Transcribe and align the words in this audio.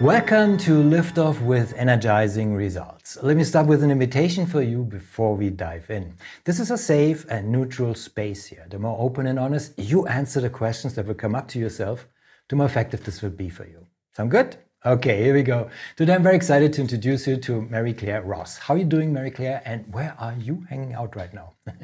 Welcome 0.00 0.56
to 0.58 0.82
Liftoff 0.82 1.42
with 1.42 1.74
Energizing 1.76 2.54
Results. 2.54 3.18
Let 3.22 3.36
me 3.36 3.44
start 3.44 3.66
with 3.66 3.82
an 3.82 3.90
invitation 3.90 4.46
for 4.46 4.62
you 4.62 4.82
before 4.82 5.36
we 5.36 5.50
dive 5.50 5.90
in. 5.90 6.14
This 6.44 6.58
is 6.58 6.70
a 6.70 6.78
safe 6.78 7.26
and 7.28 7.52
neutral 7.52 7.94
space 7.94 8.46
here. 8.46 8.66
The 8.70 8.78
more 8.78 8.96
open 8.98 9.26
and 9.26 9.38
honest 9.38 9.78
you 9.78 10.06
answer 10.06 10.40
the 10.40 10.48
questions 10.48 10.94
that 10.94 11.04
will 11.04 11.12
come 11.12 11.34
up 11.34 11.48
to 11.48 11.58
yourself, 11.58 12.08
the 12.48 12.56
more 12.56 12.64
effective 12.64 13.04
this 13.04 13.20
will 13.20 13.28
be 13.28 13.50
for 13.50 13.66
you. 13.66 13.86
Sound 14.16 14.30
good? 14.30 14.56
Okay, 14.86 15.22
here 15.22 15.34
we 15.34 15.42
go. 15.42 15.68
Today 15.96 16.14
I'm 16.14 16.22
very 16.22 16.36
excited 16.36 16.72
to 16.72 16.80
introduce 16.80 17.26
you 17.26 17.36
to 17.36 17.60
Marie 17.60 17.92
Claire 17.92 18.22
Ross. 18.22 18.56
How 18.56 18.72
are 18.72 18.78
you 18.78 18.84
doing, 18.84 19.12
Marie 19.12 19.30
Claire, 19.30 19.60
and 19.66 19.84
where 19.92 20.16
are 20.18 20.34
you 20.38 20.64
hanging 20.70 20.94
out 20.94 21.14
right 21.14 21.34
now? 21.34 21.52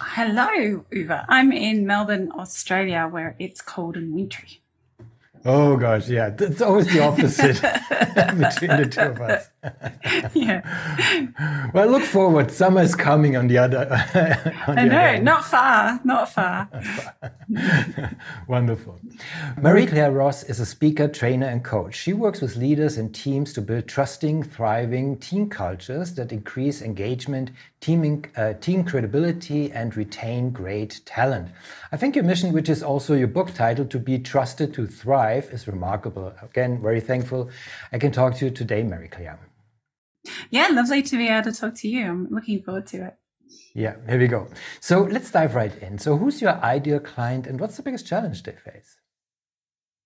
Hello, 0.00 0.84
Uwe. 0.90 1.24
I'm 1.28 1.52
in 1.52 1.86
Melbourne, 1.86 2.32
Australia, 2.36 3.06
where 3.08 3.36
it's 3.38 3.62
cold 3.62 3.96
and 3.96 4.12
wintry. 4.12 4.61
Oh 5.44 5.76
gosh, 5.76 6.08
yeah, 6.08 6.34
it's 6.38 6.60
always 6.62 6.86
the 6.86 7.00
opposite 7.02 7.60
between 8.38 8.76
the 8.76 8.88
two 8.88 9.00
of 9.00 9.20
us. 9.20 9.48
yeah. 10.34 10.60
Well, 11.72 11.88
look 11.88 12.02
forward. 12.02 12.50
Summer 12.50 12.82
is 12.82 12.94
coming 12.94 13.34
on 13.36 13.48
the 13.48 13.56
other. 13.56 13.88
on 14.66 14.78
I 14.78 14.84
know, 14.84 15.22
not 15.22 15.44
far, 15.44 16.00
not 16.04 16.30
far. 16.30 16.68
Wonderful. 18.46 19.00
Marie 19.60 19.86
Claire 19.86 20.12
Ross 20.12 20.42
is 20.44 20.60
a 20.60 20.66
speaker, 20.66 21.08
trainer, 21.08 21.46
and 21.46 21.64
coach. 21.64 21.94
She 21.94 22.12
works 22.12 22.42
with 22.42 22.56
leaders 22.56 22.98
and 22.98 23.14
teams 23.14 23.52
to 23.54 23.62
build 23.62 23.88
trusting, 23.88 24.42
thriving 24.42 25.16
team 25.18 25.48
cultures 25.48 26.14
that 26.16 26.30
increase 26.30 26.82
engagement, 26.82 27.50
teaming, 27.80 28.26
uh, 28.36 28.52
team 28.54 28.84
credibility, 28.84 29.72
and 29.72 29.96
retain 29.96 30.50
great 30.50 31.00
talent. 31.06 31.48
I 31.90 31.96
think 31.96 32.14
your 32.16 32.24
mission, 32.24 32.52
which 32.52 32.68
is 32.68 32.82
also 32.82 33.14
your 33.14 33.28
book 33.28 33.54
title, 33.54 33.86
To 33.86 33.98
Be 33.98 34.18
Trusted 34.18 34.74
to 34.74 34.86
Thrive, 34.86 35.31
is 35.38 35.66
remarkable. 35.66 36.32
Again, 36.42 36.80
very 36.82 37.00
thankful 37.00 37.50
I 37.92 37.98
can 37.98 38.12
talk 38.12 38.36
to 38.36 38.46
you 38.46 38.50
today, 38.50 38.82
Marie 38.82 39.08
Claire. 39.08 39.38
Yeah, 40.50 40.68
lovely 40.70 41.02
to 41.02 41.16
be 41.16 41.28
able 41.28 41.50
to 41.50 41.58
talk 41.58 41.74
to 41.76 41.88
you. 41.88 42.06
I'm 42.06 42.28
looking 42.30 42.62
forward 42.62 42.86
to 42.88 43.06
it. 43.06 43.16
Yeah, 43.74 43.96
here 44.08 44.18
we 44.18 44.28
go. 44.28 44.48
So 44.80 45.02
let's 45.02 45.30
dive 45.30 45.54
right 45.54 45.74
in. 45.82 45.98
So, 45.98 46.16
who's 46.16 46.40
your 46.40 46.52
ideal 46.62 47.00
client 47.00 47.46
and 47.46 47.58
what's 47.58 47.76
the 47.76 47.82
biggest 47.82 48.06
challenge 48.06 48.42
they 48.42 48.52
face? 48.52 48.98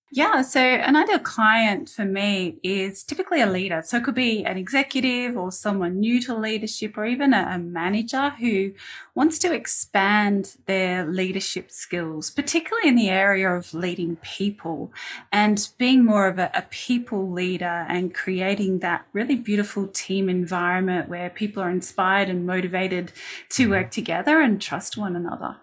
Yeah, 0.09 0.41
so 0.41 0.61
an 0.61 0.95
ideal 0.95 1.19
client 1.19 1.89
for 1.89 2.05
me 2.05 2.59
is 2.63 3.03
typically 3.03 3.41
a 3.41 3.45
leader. 3.45 3.81
So 3.83 3.97
it 3.97 4.05
could 4.05 4.15
be 4.15 4.45
an 4.45 4.57
executive 4.57 5.35
or 5.35 5.51
someone 5.51 5.99
new 5.99 6.21
to 6.21 6.33
leadership 6.33 6.97
or 6.97 7.05
even 7.05 7.33
a, 7.33 7.45
a, 7.55 7.57
manager 7.59 8.29
who 8.29 8.71
wants 9.15 9.37
to 9.39 9.53
expand 9.53 10.55
their 10.65 11.05
leadership 11.05 11.71
skills, 11.71 12.29
particularly 12.29 12.87
in 12.87 12.95
the 12.95 13.09
area 13.09 13.49
of 13.49 13.73
leading 13.73 14.15
people 14.17 14.93
and 15.29 15.69
being 15.77 16.05
more 16.05 16.27
of 16.27 16.39
a, 16.39 16.51
a 16.53 16.61
people 16.69 17.29
leader 17.29 17.85
and 17.89 18.15
creating 18.15 18.79
that 18.79 19.05
really 19.11 19.35
beautiful 19.35 19.87
team 19.87 20.29
environment 20.29 21.09
where 21.09 21.29
people 21.29 21.61
are 21.61 21.69
inspired 21.69 22.29
and 22.29 22.47
motivated 22.47 23.11
to 23.49 23.63
mm-hmm. 23.63 23.73
work 23.73 23.91
together 23.91 24.39
and 24.39 24.61
trust 24.61 24.95
one 24.95 25.17
another. 25.17 25.57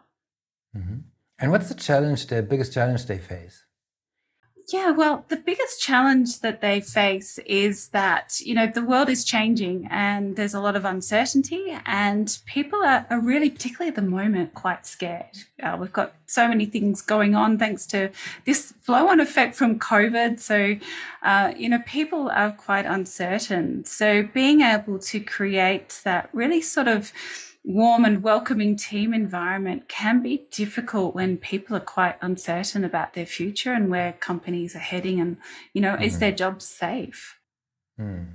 Mm-hmm. 0.77 0.98
And 1.39 1.50
what's 1.50 1.69
the 1.69 1.75
challenge, 1.75 2.27
the 2.27 2.42
biggest 2.42 2.75
challenge 2.75 3.06
they 3.06 3.19
face? 3.19 3.63
Yeah, 4.72 4.92
well, 4.92 5.26
the 5.28 5.36
biggest 5.36 5.82
challenge 5.82 6.41
that 6.41 6.62
they 6.62 6.80
face 6.80 7.38
is 7.44 7.88
that, 7.88 8.41
you 8.41 8.54
know, 8.54 8.66
the 8.66 8.82
world 8.82 9.10
is 9.10 9.22
changing 9.22 9.86
and 9.91 10.36
there's 10.36 10.54
a 10.54 10.60
lot 10.60 10.75
of 10.75 10.86
uncertainty, 10.86 11.76
and 11.84 12.38
people 12.47 12.82
are, 12.82 13.06
are 13.10 13.20
really, 13.20 13.50
particularly 13.50 13.91
at 13.91 13.94
the 13.94 14.03
moment, 14.03 14.54
quite 14.54 14.86
scared. 14.86 15.36
Uh, 15.62 15.76
we've 15.78 15.92
got 15.92 16.14
so 16.26 16.48
many 16.48 16.64
things 16.64 17.03
going 17.03 17.34
on 17.34 17.58
thanks 17.58 17.84
to 17.88 18.10
this 18.47 18.72
flow 18.80 19.08
on 19.08 19.20
effect 19.20 19.54
from 19.54 19.78
COVID. 19.78 20.41
So, 20.41 20.76
uh, 21.22 21.53
you 21.54 21.69
know, 21.69 21.80
people 21.84 22.30
are 22.30 22.53
quite 22.53 22.86
uncertain. 22.86 23.84
So, 23.84 24.22
being 24.32 24.62
able 24.62 24.98
to 24.98 25.20
create 25.20 26.00
that 26.04 26.30
really 26.32 26.62
sort 26.62 26.88
of 26.88 27.12
warm 27.64 28.04
and 28.04 28.22
welcoming 28.22 28.76
team 28.76 29.14
environment 29.14 29.88
can 29.88 30.22
be 30.22 30.47
difficult 30.50 31.14
when 31.14 31.38
people 31.38 31.75
are 31.75 31.80
quite 31.80 32.16
uncertain 32.20 32.84
about 32.84 33.14
their 33.14 33.25
future 33.25 33.72
and 33.72 33.91
where 33.91 34.12
companies 34.12 34.76
are 34.76 34.80
heading 34.80 35.19
and 35.19 35.38
you 35.72 35.80
know 35.80 35.94
mm-hmm. 35.94 36.03
is 36.03 36.19
their 36.19 36.32
job 36.32 36.60
safe? 36.60 37.41
Mm. 37.98 38.34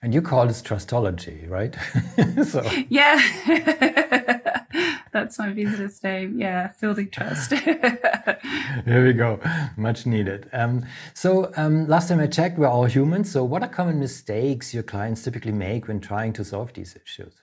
and 0.00 0.14
you 0.14 0.22
call 0.22 0.46
this 0.46 0.62
trustology 0.62 1.48
right? 1.48 1.76
So 2.46 2.62
yeah. 2.88 3.20
That's 5.12 5.38
my 5.38 5.50
business 5.50 6.02
name. 6.02 6.40
Yeah 6.40 6.70
building 6.80 7.10
trust. 7.10 7.52
Here 8.86 9.04
we 9.04 9.12
go. 9.12 9.38
Much 9.76 10.06
needed. 10.06 10.48
Um, 10.54 10.86
so 11.12 11.52
um, 11.58 11.86
last 11.88 12.08
time 12.08 12.20
i 12.20 12.26
checked 12.26 12.58
we're 12.58 12.68
all 12.68 12.86
humans. 12.86 13.30
So 13.30 13.44
what 13.44 13.62
are 13.62 13.68
common 13.68 13.98
mistakes 13.98 14.72
your 14.72 14.82
clients 14.82 15.22
typically 15.22 15.52
make 15.52 15.88
when 15.88 16.00
trying 16.00 16.32
to 16.34 16.44
solve 16.44 16.72
these 16.72 16.96
issues 16.96 17.42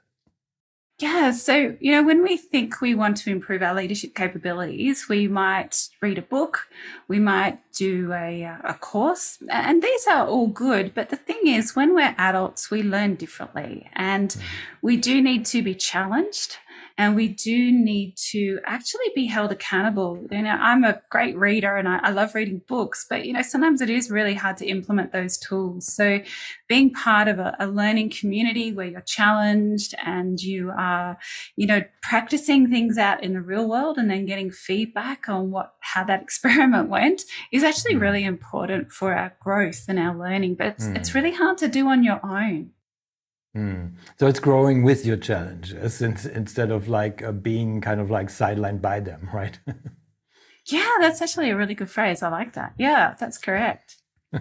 yeah. 0.99 1.31
So, 1.31 1.77
you 1.79 1.93
know, 1.93 2.03
when 2.03 2.23
we 2.23 2.35
think 2.35 2.81
we 2.81 2.93
want 2.93 3.17
to 3.17 3.31
improve 3.31 3.61
our 3.61 3.73
leadership 3.73 4.13
capabilities, 4.15 5.07
we 5.07 5.27
might 5.27 5.89
read 6.01 6.17
a 6.17 6.21
book, 6.21 6.67
we 7.07 7.19
might 7.19 7.59
do 7.73 8.11
a, 8.11 8.43
a 8.63 8.73
course, 8.73 9.37
and 9.49 9.81
these 9.81 10.07
are 10.07 10.27
all 10.27 10.47
good. 10.47 10.93
But 10.93 11.09
the 11.09 11.15
thing 11.15 11.39
is, 11.45 11.75
when 11.75 11.95
we're 11.95 12.15
adults, 12.17 12.69
we 12.69 12.83
learn 12.83 13.15
differently 13.15 13.89
and 13.93 14.29
mm. 14.29 14.41
we 14.81 14.97
do 14.97 15.21
need 15.21 15.45
to 15.45 15.61
be 15.61 15.73
challenged 15.73 16.57
and 16.99 17.15
we 17.15 17.29
do 17.29 17.71
need 17.71 18.17
to 18.17 18.59
actually 18.65 19.05
be 19.15 19.25
held 19.25 19.53
accountable. 19.53 20.27
You 20.29 20.41
know, 20.41 20.49
I'm 20.49 20.83
a 20.83 21.01
great 21.09 21.37
reader 21.37 21.77
and 21.77 21.87
I, 21.87 21.99
I, 22.03 22.09
love 22.11 22.35
reading 22.35 22.61
books, 22.67 23.05
but 23.09 23.25
you 23.25 23.31
know, 23.31 23.41
sometimes 23.41 23.79
it 23.79 23.89
is 23.89 24.11
really 24.11 24.33
hard 24.33 24.57
to 24.57 24.67
implement 24.67 25.13
those 25.13 25.37
tools. 25.37 25.87
So 25.87 26.19
being 26.67 26.91
part 26.91 27.29
of 27.29 27.39
a, 27.39 27.55
a 27.57 27.67
learning 27.67 28.09
community 28.09 28.73
where 28.73 28.85
you're 28.85 28.99
challenged 28.99 29.95
and 30.05 30.41
you 30.41 30.73
are, 30.77 31.17
you 31.55 31.67
know, 31.67 31.83
practicing 32.01 32.69
things 32.69 32.97
out 32.97 33.23
in 33.23 33.31
the 33.31 33.41
real 33.41 33.69
world 33.69 33.97
and 33.97 34.11
then 34.11 34.25
getting 34.25 34.51
feedback 34.51 35.29
on 35.29 35.51
what 35.51 35.75
how 35.79 36.03
that 36.03 36.21
experiment 36.29 36.89
went 36.89 37.23
is 37.53 37.63
actually 37.63 37.95
mm. 37.95 38.01
really 38.01 38.25
important 38.25 38.91
for 38.91 39.13
our 39.13 39.33
growth 39.39 39.85
and 39.87 39.97
our 39.99 40.17
learning. 40.17 40.55
But 40.55 40.67
it's, 40.67 40.85
mm. 40.85 40.97
it's 40.97 41.15
really 41.15 41.31
hard 41.31 41.59
to 41.59 41.69
do 41.69 41.87
on 41.87 42.03
your 42.03 42.19
own. 42.25 42.71
Mm. 43.57 43.95
So 44.19 44.27
it's 44.27 44.39
growing 44.39 44.83
with 44.83 45.05
your 45.05 45.17
challenges 45.17 46.01
instead 46.01 46.71
of 46.71 46.87
like 46.87 47.23
uh, 47.23 47.31
being 47.31 47.81
kind 47.81 47.99
of 47.99 48.11
like 48.11 48.27
sidelined 48.27 48.81
by 48.81 48.99
them, 48.99 49.29
right? 49.33 49.59
yeah, 50.67 50.89
that's 50.99 51.21
actually 51.21 51.49
a 51.49 51.57
really 51.57 51.73
good 51.73 51.89
phrase. 51.89 52.21
I 52.21 52.29
like 52.29 52.53
that. 52.53 52.73
Yeah, 52.77 53.15
that's 53.19 53.37
correct. 53.37 53.97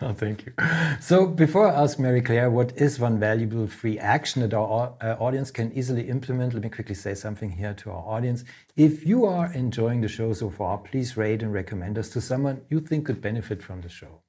oh, 0.00 0.12
thank 0.14 0.46
you. 0.46 0.52
So, 1.00 1.26
before 1.26 1.68
I 1.68 1.82
ask 1.82 1.98
Marie 1.98 2.20
Claire, 2.20 2.50
what 2.50 2.72
is 2.76 3.00
one 3.00 3.18
valuable 3.18 3.66
free 3.66 3.98
action 3.98 4.42
that 4.42 4.54
our 4.54 4.94
uh, 5.00 5.16
audience 5.18 5.50
can 5.50 5.72
easily 5.72 6.08
implement? 6.08 6.54
Let 6.54 6.62
me 6.62 6.68
quickly 6.68 6.94
say 6.94 7.14
something 7.14 7.50
here 7.50 7.74
to 7.74 7.90
our 7.90 8.04
audience. 8.06 8.44
If 8.76 9.04
you 9.04 9.24
are 9.24 9.52
enjoying 9.52 10.02
the 10.02 10.08
show 10.08 10.32
so 10.34 10.50
far, 10.50 10.78
please 10.78 11.16
rate 11.16 11.42
and 11.42 11.52
recommend 11.52 11.98
us 11.98 12.10
to 12.10 12.20
someone 12.20 12.62
you 12.70 12.78
think 12.78 13.06
could 13.06 13.20
benefit 13.20 13.60
from 13.60 13.80
the 13.80 13.88
show. 13.88 14.22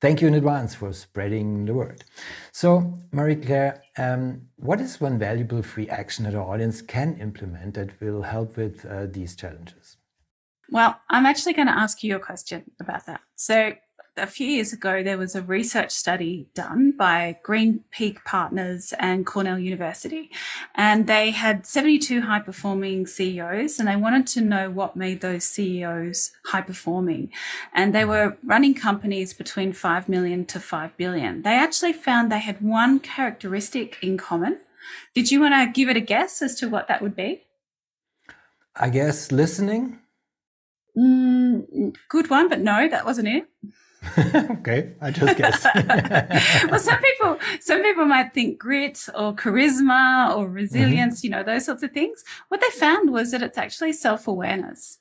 Thank 0.00 0.22
you 0.22 0.28
in 0.28 0.34
advance 0.34 0.74
for 0.74 0.92
spreading 0.94 1.66
the 1.66 1.74
word. 1.74 2.04
So, 2.52 3.00
Marie 3.12 3.36
Claire, 3.36 3.82
um, 3.98 4.48
what 4.56 4.80
is 4.80 4.98
one 4.98 5.18
valuable 5.18 5.62
free 5.62 5.90
action 5.90 6.24
that 6.24 6.34
our 6.34 6.54
audience 6.54 6.80
can 6.80 7.18
implement 7.18 7.74
that 7.74 8.00
will 8.00 8.22
help 8.22 8.56
with 8.56 8.86
uh, 8.86 9.06
these 9.06 9.36
challenges? 9.36 9.98
Well, 10.70 10.98
I'm 11.10 11.26
actually 11.26 11.52
going 11.52 11.66
to 11.66 11.76
ask 11.76 12.02
you 12.02 12.16
a 12.16 12.20
question 12.20 12.70
about 12.80 13.04
that. 13.06 13.20
So, 13.36 13.74
a 14.20 14.26
few 14.26 14.46
years 14.46 14.72
ago, 14.72 15.02
there 15.02 15.18
was 15.18 15.34
a 15.34 15.42
research 15.42 15.90
study 15.90 16.48
done 16.54 16.92
by 16.92 17.38
Green 17.42 17.84
Peak 17.90 18.24
Partners 18.24 18.92
and 18.98 19.26
Cornell 19.26 19.58
University. 19.58 20.30
And 20.74 21.06
they 21.06 21.30
had 21.30 21.66
72 21.66 22.20
high 22.22 22.40
performing 22.40 23.06
CEOs 23.06 23.78
and 23.78 23.88
they 23.88 23.96
wanted 23.96 24.26
to 24.28 24.40
know 24.40 24.70
what 24.70 24.96
made 24.96 25.20
those 25.20 25.44
CEOs 25.44 26.32
high 26.46 26.60
performing. 26.60 27.30
And 27.72 27.94
they 27.94 28.04
were 28.04 28.36
running 28.44 28.74
companies 28.74 29.32
between 29.32 29.72
5 29.72 30.08
million 30.08 30.44
to 30.46 30.60
5 30.60 30.96
billion. 30.96 31.42
They 31.42 31.54
actually 31.54 31.92
found 31.92 32.30
they 32.30 32.38
had 32.38 32.60
one 32.60 33.00
characteristic 33.00 33.96
in 34.02 34.18
common. 34.18 34.60
Did 35.14 35.30
you 35.30 35.40
want 35.40 35.54
to 35.54 35.72
give 35.72 35.88
it 35.88 35.96
a 35.96 36.00
guess 36.00 36.42
as 36.42 36.54
to 36.56 36.68
what 36.68 36.88
that 36.88 37.02
would 37.02 37.16
be? 37.16 37.42
I 38.76 38.88
guess 38.88 39.32
listening. 39.32 39.98
Mm, 40.96 41.94
good 42.08 42.30
one, 42.30 42.48
but 42.48 42.60
no, 42.60 42.88
that 42.88 43.04
wasn't 43.04 43.28
it. 43.28 43.48
okay, 44.18 44.92
I 45.00 45.10
just 45.10 45.36
guessed. 45.36 45.66
well, 46.70 46.80
some 46.80 47.00
people, 47.00 47.38
some 47.60 47.82
people 47.82 48.06
might 48.06 48.32
think 48.32 48.58
grit 48.58 49.06
or 49.14 49.34
charisma 49.34 50.34
or 50.36 50.48
resilience, 50.48 51.18
mm-hmm. 51.18 51.26
you 51.26 51.30
know, 51.30 51.42
those 51.42 51.66
sorts 51.66 51.82
of 51.82 51.92
things. 51.92 52.24
What 52.48 52.60
they 52.60 52.70
found 52.70 53.10
was 53.10 53.32
that 53.32 53.42
it's 53.42 53.58
actually 53.58 53.92
self 53.92 54.26
awareness. 54.26 54.99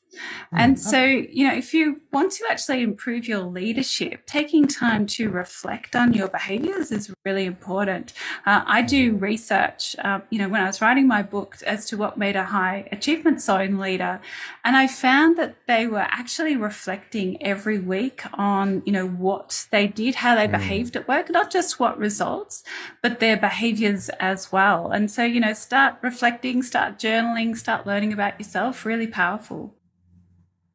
And 0.51 0.75
mm, 0.75 0.79
so, 0.79 1.03
you 1.03 1.47
know, 1.47 1.53
if 1.53 1.73
you 1.73 2.01
want 2.11 2.31
to 2.33 2.45
actually 2.49 2.81
improve 2.81 3.27
your 3.27 3.41
leadership, 3.41 4.25
taking 4.25 4.67
time 4.67 5.05
to 5.07 5.29
reflect 5.29 5.95
on 5.95 6.13
your 6.13 6.27
behaviors 6.27 6.91
is 6.91 7.13
really 7.25 7.45
important. 7.45 8.13
Uh, 8.45 8.63
I 8.65 8.81
do 8.81 9.15
research, 9.15 9.95
uh, 9.99 10.21
you 10.29 10.39
know, 10.39 10.49
when 10.49 10.61
I 10.61 10.65
was 10.65 10.81
writing 10.81 11.07
my 11.07 11.21
book 11.21 11.57
as 11.65 11.85
to 11.87 11.97
what 11.97 12.17
made 12.17 12.35
a 12.35 12.45
high 12.45 12.87
achievement 12.91 13.41
zone 13.41 13.77
leader. 13.77 14.19
And 14.63 14.75
I 14.75 14.87
found 14.87 15.37
that 15.37 15.55
they 15.67 15.85
were 15.85 16.07
actually 16.09 16.55
reflecting 16.55 17.41
every 17.43 17.79
week 17.79 18.23
on, 18.33 18.81
you 18.85 18.91
know, 18.91 19.07
what 19.07 19.67
they 19.71 19.87
did, 19.87 20.15
how 20.15 20.35
they 20.35 20.47
mm. 20.47 20.51
behaved 20.51 20.95
at 20.95 21.07
work, 21.07 21.29
not 21.29 21.51
just 21.51 21.79
what 21.79 21.97
results, 21.97 22.63
but 23.01 23.19
their 23.19 23.37
behaviors 23.37 24.09
as 24.19 24.51
well. 24.51 24.91
And 24.91 25.11
so, 25.11 25.23
you 25.23 25.39
know, 25.39 25.53
start 25.53 25.97
reflecting, 26.01 26.63
start 26.63 26.97
journaling, 26.97 27.55
start 27.55 27.85
learning 27.85 28.13
about 28.13 28.39
yourself, 28.39 28.85
really 28.85 29.07
powerful. 29.07 29.75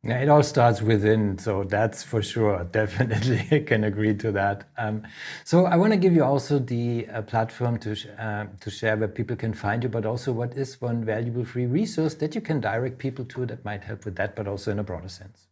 Yeah, 0.04 0.18
it 0.18 0.28
all 0.28 0.42
starts 0.42 0.82
within, 0.82 1.38
so 1.38 1.64
that's 1.64 2.02
for 2.02 2.22
sure. 2.22 2.62
Definitely, 2.72 3.48
I 3.50 3.60
can 3.60 3.84
agree 3.84 4.14
to 4.16 4.32
that. 4.32 4.68
Um, 4.76 5.02
so 5.44 5.64
I 5.64 5.76
want 5.76 5.92
to 5.94 5.96
give 5.96 6.12
you 6.12 6.22
also 6.22 6.58
the 6.58 7.08
uh, 7.08 7.22
platform 7.22 7.78
to 7.78 7.94
sh 7.94 8.06
uh, 8.18 8.46
to 8.60 8.70
share 8.70 8.96
where 8.98 9.08
people 9.08 9.36
can 9.36 9.54
find 9.54 9.82
you, 9.82 9.88
but 9.88 10.04
also 10.04 10.30
what 10.32 10.56
is 10.58 10.80
one 10.80 11.04
valuable 11.04 11.44
free 11.44 11.66
resource 11.66 12.14
that 12.16 12.34
you 12.34 12.42
can 12.42 12.60
direct 12.60 12.98
people 12.98 13.24
to 13.24 13.46
that 13.46 13.64
might 13.64 13.84
help 13.84 14.04
with 14.04 14.16
that, 14.16 14.36
but 14.36 14.46
also 14.46 14.70
in 14.72 14.78
a 14.78 14.84
broader 14.84 15.08
sense. 15.08 15.48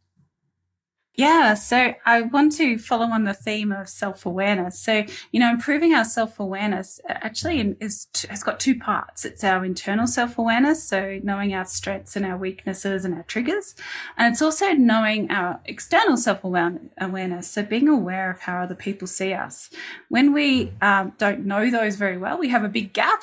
Yeah, 1.14 1.52
so 1.52 1.92
I 2.06 2.22
want 2.22 2.52
to 2.56 2.78
follow 2.78 3.04
on 3.04 3.24
the 3.24 3.34
theme 3.34 3.70
of 3.70 3.86
self 3.90 4.24
awareness. 4.24 4.80
So, 4.80 5.04
you 5.30 5.40
know, 5.40 5.50
improving 5.50 5.92
our 5.92 6.06
self 6.06 6.40
awareness 6.40 7.02
uh, 7.06 7.12
actually 7.20 7.76
is 7.80 8.06
has 8.30 8.42
got 8.42 8.58
two 8.58 8.78
parts. 8.78 9.26
It's 9.26 9.44
our 9.44 9.62
internal 9.62 10.06
self 10.06 10.38
awareness, 10.38 10.82
so 10.82 11.20
knowing 11.22 11.52
our 11.52 11.66
strengths 11.66 12.16
and 12.16 12.24
our 12.24 12.38
weaknesses 12.38 13.04
and 13.04 13.12
our 13.14 13.24
triggers, 13.24 13.74
and 14.16 14.32
it's 14.32 14.40
also 14.40 14.70
knowing 14.72 15.30
our 15.30 15.60
external 15.66 16.16
self 16.16 16.44
awareness. 16.44 17.50
So, 17.50 17.62
being 17.62 17.88
aware 17.88 18.30
of 18.30 18.40
how 18.40 18.62
other 18.62 18.74
people 18.74 19.06
see 19.06 19.34
us. 19.34 19.68
When 20.08 20.32
we 20.32 20.72
um, 20.80 21.12
don't 21.18 21.44
know 21.44 21.70
those 21.70 21.96
very 21.96 22.16
well, 22.16 22.38
we 22.38 22.48
have 22.48 22.64
a 22.64 22.70
big 22.70 22.94
gap, 22.94 23.22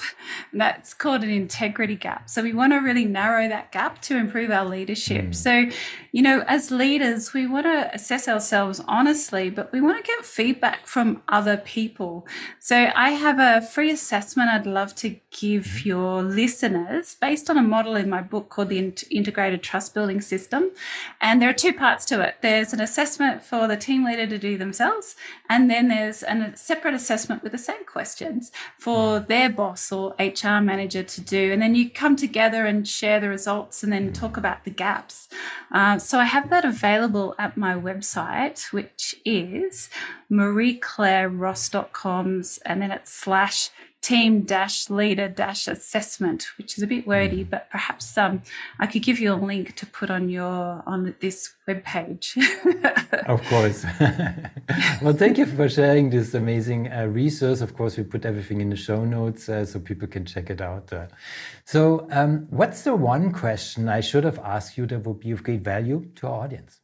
and 0.52 0.62
that's 0.62 0.94
called 0.94 1.24
an 1.24 1.32
integrity 1.32 1.96
gap. 1.96 2.30
So, 2.30 2.44
we 2.44 2.54
want 2.54 2.72
to 2.74 2.78
really 2.78 3.06
narrow 3.06 3.50
that 3.50 3.72
gap 3.72 4.00
to 4.04 4.16
improve 4.16 4.52
our 4.52 4.66
leadership. 4.66 5.26
Mm. 5.26 5.36
So, 5.36 5.76
you 6.12 6.22
know, 6.22 6.44
as 6.48 6.70
leaders, 6.70 7.34
we 7.34 7.48
want 7.48 7.66
to 7.66 7.79
assess 7.94 8.28
ourselves 8.28 8.82
honestly, 8.88 9.50
but 9.50 9.72
we 9.72 9.82
want 9.82 9.98
to 9.98 10.04
get 10.04 10.26
feedback 10.26 10.88
from 10.88 11.22
other 11.28 11.58
people. 11.58 12.28
So 12.60 12.92
I 12.96 13.12
have 13.12 13.40
a 13.40 13.66
free 13.66 13.92
assessment 13.92 14.50
I'd 14.50 14.66
love 14.66 14.96
to 14.96 15.16
give 15.32 15.66
mm-hmm. 15.66 15.90
your 15.90 16.24
listeners 16.24 17.16
based 17.16 17.50
on 17.50 17.58
a 17.58 17.64
model 17.64 17.96
in 17.96 18.10
my 18.10 18.22
book 18.22 18.50
called 18.50 18.70
the 18.70 18.94
Integrated 19.10 19.64
Trust 19.64 19.94
Building 19.94 20.22
System. 20.22 20.72
And 21.22 21.42
there 21.42 21.50
are 21.50 21.54
two 21.54 21.74
parts 21.74 22.06
to 22.06 22.22
it. 22.22 22.36
There's 22.42 22.74
an 22.74 22.82
assessment 22.82 23.44
for 23.44 23.68
the 23.68 23.78
team 23.78 24.06
leader 24.06 24.28
to 24.28 24.38
do 24.38 24.58
themselves, 24.58 25.16
and 25.50 25.70
then 25.70 25.88
there's 25.88 26.24
a 26.24 26.52
separate 26.56 26.94
assessment 26.94 27.44
with 27.44 27.52
the 27.52 27.58
same 27.58 27.86
questions 27.86 28.52
for 28.78 29.20
mm. 29.20 29.28
their 29.28 29.50
boss 29.50 29.92
or 29.92 30.16
HR 30.20 30.62
manager 30.62 31.04
to 31.04 31.22
do. 31.22 31.52
And 31.52 31.62
then 31.62 31.76
you 31.76 31.90
come 31.90 32.16
together 32.16 32.66
and 32.66 32.88
share 32.88 33.20
the 33.20 33.30
results 33.30 33.84
and 33.84 33.92
then 33.92 34.14
talk 34.14 34.38
about 34.38 34.64
the 34.64 34.72
gaps. 34.72 35.28
Uh, 35.72 35.98
so 35.98 36.20
I 36.20 36.26
have 36.26 36.50
that 36.50 36.66
available 36.66 37.36
at 37.38 37.58
my 37.58 37.69
website, 37.76 38.72
which 38.72 39.16
is 39.26 39.90
marieclaireross.com's, 40.32 42.60
and 42.66 42.82
then 42.82 42.92
it's 42.92 43.12
slash 43.12 43.72
team 44.02 44.42
dash 44.42 44.90
leader 44.90 45.28
dash 45.28 45.68
assessment, 45.68 46.48
which 46.58 46.78
is 46.78 46.84
a 46.84 46.88
bit 46.88 47.06
wordy, 47.06 47.44
mm. 47.44 47.50
but 47.50 47.70
perhaps 47.70 48.18
um, 48.18 48.42
I 48.80 48.88
could 48.88 49.04
give 49.04 49.20
you 49.20 49.34
a 49.34 49.36
link 49.36 49.76
to 49.76 49.86
put 49.86 50.10
on 50.10 50.30
your 50.30 50.84
on 50.86 51.16
this 51.20 51.54
web 51.68 51.84
page. 51.84 52.38
of 53.28 53.42
course. 53.44 53.86
well, 55.02 55.14
thank 55.14 55.38
you 55.38 55.46
for 55.46 55.68
sharing 55.68 56.10
this 56.10 56.34
amazing 56.34 56.92
uh, 56.92 57.06
resource. 57.06 57.62
Of 57.62 57.76
course, 57.76 57.98
we 57.98 58.04
put 58.04 58.26
everything 58.26 58.62
in 58.62 58.70
the 58.70 58.76
show 58.76 59.04
notes 59.04 59.50
uh, 59.50 59.66
so 59.66 59.80
people 59.80 60.08
can 60.08 60.26
check 60.26 60.50
it 60.50 60.62
out. 60.62 60.92
Uh, 60.94 61.08
so, 61.66 62.08
um, 62.12 62.48
what's 62.50 62.84
the 62.84 62.96
one 62.96 63.32
question 63.32 63.90
I 63.90 64.00
should 64.00 64.24
have 64.24 64.40
asked 64.40 64.78
you 64.78 64.86
that 64.88 65.06
would 65.06 65.20
be 65.20 65.32
of 65.32 65.44
great 65.44 65.62
value 65.62 66.10
to 66.16 66.28
our 66.28 66.46
audience? 66.46 66.80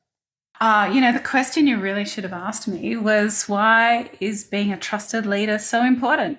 Uh, 0.61 0.89
you 0.93 1.01
know, 1.01 1.11
the 1.11 1.19
question 1.19 1.67
you 1.67 1.77
really 1.77 2.05
should 2.05 2.23
have 2.23 2.33
asked 2.33 2.67
me 2.67 2.95
was 2.95 3.47
why 3.49 4.09
is 4.19 4.43
being 4.45 4.71
a 4.71 4.77
trusted 4.77 5.25
leader 5.25 5.59
so 5.59 5.83
important? 5.83 6.37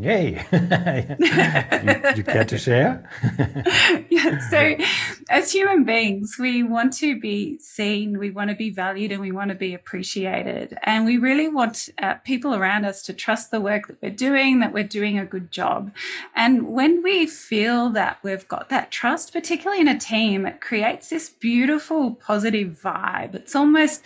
Yay! 0.00 0.44
you, 0.52 2.16
you 2.16 2.24
care 2.24 2.44
to 2.44 2.58
share? 2.58 3.08
yeah. 4.10 4.38
So, 4.50 4.76
as 5.28 5.52
human 5.52 5.84
beings, 5.84 6.36
we 6.38 6.62
want 6.62 6.92
to 6.94 7.18
be 7.20 7.58
seen, 7.58 8.18
we 8.18 8.30
want 8.30 8.50
to 8.50 8.56
be 8.56 8.70
valued, 8.70 9.12
and 9.12 9.20
we 9.20 9.30
want 9.30 9.50
to 9.50 9.54
be 9.54 9.74
appreciated. 9.74 10.78
And 10.82 11.04
we 11.04 11.18
really 11.18 11.48
want 11.48 11.90
uh, 12.00 12.14
people 12.24 12.54
around 12.54 12.86
us 12.86 13.02
to 13.02 13.12
trust 13.12 13.50
the 13.50 13.60
work 13.60 13.88
that 13.88 14.00
we're 14.02 14.10
doing, 14.10 14.60
that 14.60 14.72
we're 14.72 14.84
doing 14.84 15.18
a 15.18 15.26
good 15.26 15.50
job. 15.50 15.92
And 16.34 16.68
when 16.68 17.02
we 17.02 17.26
feel 17.26 17.90
that 17.90 18.18
we've 18.22 18.48
got 18.48 18.70
that 18.70 18.90
trust, 18.90 19.32
particularly 19.32 19.80
in 19.80 19.88
a 19.88 19.98
team, 19.98 20.46
it 20.46 20.60
creates 20.60 21.10
this 21.10 21.28
beautiful, 21.28 22.14
positive 22.14 22.80
vibe. 22.82 23.34
It's 23.34 23.54
almost, 23.54 24.02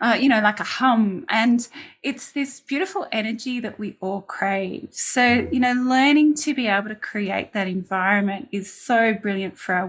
uh, 0.00 0.16
you 0.20 0.28
know, 0.28 0.40
like 0.40 0.60
a 0.60 0.64
hum. 0.64 1.24
And 1.28 1.68
it's 2.02 2.32
this 2.32 2.60
beautiful 2.60 3.06
energy 3.12 3.60
that 3.60 3.78
we 3.78 3.96
all 4.00 4.22
crave. 4.22 4.88
So, 4.90 5.48
you 5.52 5.60
know, 5.60 5.72
learning 5.72 6.34
to 6.34 6.54
be 6.54 6.66
able 6.66 6.88
to 6.88 6.96
create 6.96 7.52
that 7.52 7.68
environment 7.68 8.48
is 8.50 8.72
so 8.72 9.14
brilliant 9.14 9.58
for 9.58 9.74
our 9.74 9.86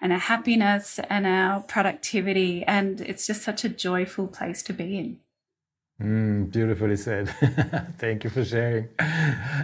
and 0.00 0.12
our 0.12 0.18
happiness 0.18 1.00
and 1.10 1.26
our 1.26 1.60
productivity. 1.60 2.64
And 2.64 3.00
it's 3.00 3.26
just 3.26 3.42
such 3.42 3.64
a 3.64 3.68
joyful 3.68 4.26
place 4.28 4.62
to 4.64 4.72
be 4.72 4.98
in. 4.98 5.18
Mm, 6.00 6.50
beautifully 6.50 6.96
said. 6.96 7.28
Thank 7.98 8.24
you 8.24 8.30
for 8.30 8.44
sharing. 8.44 8.88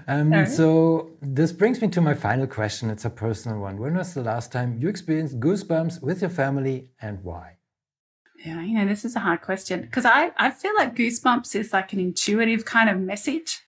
Um, 0.07 0.47
so, 0.47 1.11
this 1.21 1.51
brings 1.53 1.83
me 1.83 1.89
to 1.89 2.01
my 2.01 2.15
final 2.15 2.47
question. 2.47 2.89
It's 2.89 3.05
a 3.05 3.11
personal 3.11 3.59
one. 3.59 3.79
When 3.79 3.97
was 3.97 4.15
the 4.15 4.23
last 4.23 4.53
time 4.53 4.79
you 4.81 4.89
experienced 4.89 5.41
goosebumps 5.41 6.01
with 6.03 6.21
your 6.21 6.31
family 6.31 6.89
and 7.01 7.25
why? 7.25 7.57
Yeah, 8.45 8.63
you 8.63 8.75
know, 8.79 8.87
this 8.87 9.05
is 9.05 9.17
a 9.17 9.21
hard 9.21 9.43
question 9.43 9.83
because 9.83 10.07
I, 10.07 10.31
I 10.39 10.51
feel 10.51 10.73
like 10.77 10.97
goosebumps 10.97 11.55
is 11.57 11.73
like 11.73 11.93
an 11.93 12.01
intuitive 12.01 12.65
kind 12.65 12.89
of 12.89 12.99
message. 12.99 13.61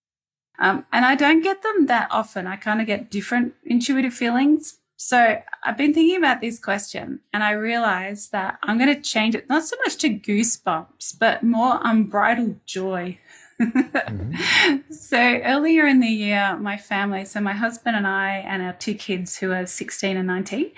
Um, 0.59 0.87
and 0.93 1.05
I 1.05 1.15
don't 1.15 1.43
get 1.43 1.63
them 1.63 1.87
that 1.87 2.09
often. 2.11 2.47
I 2.47 2.57
kind 2.57 2.81
of 2.81 2.87
get 2.87 3.11
different 3.11 3.55
intuitive 3.65 4.15
feelings. 4.15 4.79
So 5.05 5.43
I've 5.65 5.77
been 5.77 5.93
thinking 5.93 6.17
about 6.17 6.41
this 6.41 6.61
question 6.61 7.19
and 7.33 7.43
I 7.43 7.51
realized 7.51 8.31
that 8.31 8.61
I'm 8.63 8.79
going 8.79 8.95
to 8.95 9.01
change 9.01 9.35
it 9.35 9.49
not 9.49 9.65
so 9.65 9.77
much 9.85 9.97
to 9.97 10.09
goosebumps, 10.09 11.19
but 11.19 11.43
more 11.43 11.81
unbridled 11.83 12.65
joy 12.67 13.19
mm-hmm. 13.61 14.77
So 14.93 15.19
earlier 15.19 15.89
in 15.89 15.99
the 15.99 16.07
year, 16.07 16.57
my 16.57 16.77
family, 16.77 17.25
so 17.25 17.41
my 17.41 17.53
husband 17.53 17.97
and 17.97 18.07
I, 18.07 18.45
and 18.47 18.63
our 18.63 18.75
two 18.75 18.95
kids 18.95 19.39
who 19.39 19.51
are 19.51 19.67
16 19.67 20.17
and 20.17 20.27
19, 20.29 20.71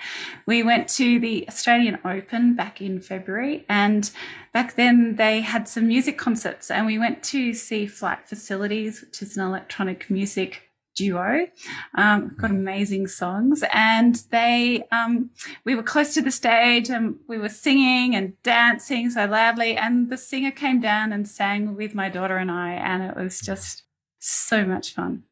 we 0.47 0.63
went 0.63 0.89
to 0.91 1.21
the 1.21 1.47
Australian 1.47 1.99
Open 2.03 2.55
back 2.55 2.81
in 2.81 3.01
February. 3.01 3.67
And 3.69 4.11
back 4.55 4.75
then 4.77 5.17
they 5.17 5.43
had 5.43 5.69
some 5.69 5.87
music 5.87 6.17
concerts, 6.17 6.71
and 6.71 6.87
we 6.87 6.99
went 6.99 7.23
to 7.25 7.53
see 7.53 7.87
Flight 7.87 8.27
Facilities, 8.27 9.03
which 9.03 9.21
is 9.21 9.37
an 9.37 9.45
electronic 9.45 10.09
music 10.09 10.63
duo. 10.95 11.47
Um, 11.95 12.35
got 12.37 12.51
amazing 12.51 13.07
songs, 13.09 13.63
and 13.73 14.23
they 14.31 14.85
um, 14.91 15.31
we 15.65 15.75
were 15.75 15.83
close 15.83 16.15
to 16.15 16.23
the 16.23 16.31
stage 16.31 16.91
and 16.91 17.17
we 17.29 17.39
were 17.39 17.49
singing 17.49 18.15
and 18.15 18.41
dancing 18.43 19.11
so 19.11 19.27
loudly, 19.27 19.77
and 19.77 20.11
the 20.11 20.17
singer 20.17 20.51
came 20.51 20.81
down 20.81 21.13
and 21.13 21.29
sang 21.29 21.77
with 21.77 21.95
my 21.95 22.09
daughter 22.09 22.37
and 22.37 22.51
I, 22.51 22.73
and 22.73 23.03
it 23.03 23.17
was 23.17 23.41
just 23.41 23.83
so 24.19 24.65
much 24.65 24.95
fun. 24.95 25.25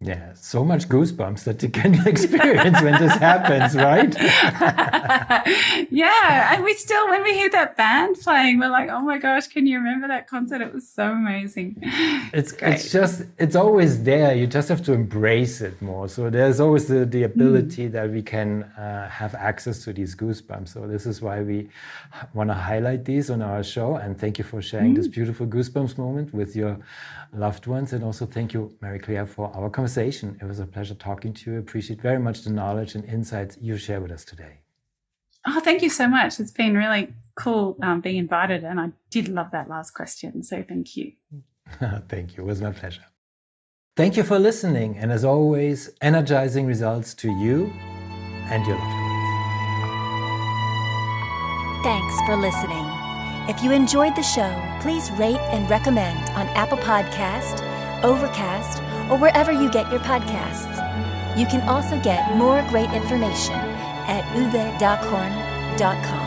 Yeah, 0.00 0.34
so 0.34 0.64
much 0.64 0.88
goosebumps 0.88 1.44
that 1.44 1.62
you 1.62 1.70
can 1.70 1.94
experience 2.06 2.82
when 2.82 3.00
this 3.00 3.14
happens, 3.14 3.74
right? 3.74 4.14
yeah, 5.90 6.54
and 6.54 6.62
we 6.62 6.74
still, 6.74 7.08
when 7.08 7.22
we 7.22 7.32
hear 7.32 7.48
that 7.50 7.76
band 7.76 8.16
playing, 8.20 8.58
we're 8.58 8.68
like, 8.68 8.90
oh 8.90 9.00
my 9.00 9.18
gosh, 9.18 9.46
can 9.46 9.66
you 9.66 9.78
remember 9.78 10.08
that 10.08 10.28
concert? 10.28 10.60
It 10.60 10.74
was 10.74 10.88
so 10.88 11.12
amazing. 11.12 11.82
It's 12.32 12.50
Great. 12.50 12.74
it's 12.74 12.90
just 12.90 13.24
it's 13.38 13.54
always 13.54 14.02
there. 14.02 14.34
You 14.34 14.46
just 14.48 14.68
have 14.68 14.82
to 14.84 14.92
embrace 14.92 15.60
it 15.60 15.80
more. 15.80 16.08
So 16.08 16.30
there's 16.30 16.58
always 16.58 16.86
the, 16.88 17.04
the 17.04 17.22
ability 17.22 17.88
mm. 17.88 17.92
that 17.92 18.10
we 18.10 18.22
can 18.22 18.64
uh, 18.64 19.08
have 19.08 19.34
access 19.36 19.84
to 19.84 19.92
these 19.92 20.16
goosebumps. 20.16 20.68
So 20.68 20.88
this 20.88 21.06
is 21.06 21.22
why 21.22 21.42
we 21.42 21.68
want 22.32 22.50
to 22.50 22.54
highlight 22.54 23.04
these 23.04 23.30
on 23.30 23.40
our 23.40 23.62
show. 23.62 23.94
And 23.96 24.18
thank 24.18 24.38
you 24.38 24.44
for 24.44 24.60
sharing 24.60 24.92
mm. 24.92 24.96
this 24.96 25.06
beautiful 25.06 25.46
goosebumps 25.46 25.96
moment 25.96 26.34
with 26.34 26.56
your 26.56 26.76
loved 27.32 27.66
ones. 27.68 27.92
And 27.92 28.02
also 28.02 28.26
thank 28.26 28.52
you, 28.52 28.72
Marie 28.80 28.98
Claire, 28.98 29.26
for 29.26 29.54
our 29.54 29.70
conversation. 29.70 29.83
It 30.40 30.46
was 30.46 30.60
a 30.60 30.66
pleasure 30.66 30.94
talking 30.94 31.32
to 31.34 31.52
you. 31.52 31.58
Appreciate 31.58 32.00
very 32.00 32.18
much 32.18 32.42
the 32.42 32.50
knowledge 32.50 32.94
and 32.94 33.04
insights 33.04 33.58
you 33.60 33.76
share 33.76 34.00
with 34.00 34.10
us 34.10 34.24
today. 34.24 34.58
Oh, 35.46 35.60
thank 35.60 35.82
you 35.82 35.90
so 35.90 36.08
much. 36.08 36.40
It's 36.40 36.50
been 36.50 36.76
really 36.76 37.12
cool 37.36 37.76
um, 37.82 38.00
being 38.00 38.16
invited. 38.16 38.64
And 38.64 38.80
I 38.80 38.90
did 39.10 39.28
love 39.28 39.50
that 39.50 39.68
last 39.68 39.90
question. 39.92 40.42
So 40.42 40.64
thank 40.66 40.96
you. 40.96 41.12
thank 42.08 42.36
you. 42.36 42.42
It 42.42 42.46
was 42.46 42.60
my 42.60 42.72
pleasure. 42.72 43.04
Thank 43.96 44.16
you 44.16 44.22
for 44.24 44.38
listening. 44.38 44.98
And 44.98 45.12
as 45.12 45.24
always, 45.24 45.90
energizing 46.00 46.66
results 46.66 47.14
to 47.14 47.30
you 47.30 47.72
and 48.50 48.66
your 48.66 48.76
loved 48.76 48.90
ones. 48.90 49.04
Thanks 51.84 52.20
for 52.26 52.36
listening. 52.36 52.84
If 53.46 53.62
you 53.62 53.72
enjoyed 53.72 54.16
the 54.16 54.22
show, 54.22 54.50
please 54.80 55.10
rate 55.12 55.38
and 55.52 55.68
recommend 55.68 56.18
on 56.30 56.48
Apple 56.56 56.78
Podcast, 56.78 57.60
Overcast, 58.04 58.78
or 59.10 59.18
wherever 59.18 59.50
you 59.50 59.70
get 59.70 59.90
your 59.90 60.00
podcasts. 60.00 60.78
You 61.36 61.46
can 61.46 61.66
also 61.68 61.98
get 62.02 62.36
more 62.36 62.62
great 62.68 62.90
information 62.92 63.58
at 64.06 64.22
uwedockhorn.com. 64.36 66.23